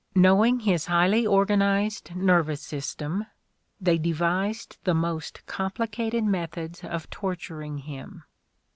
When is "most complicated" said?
4.95-6.23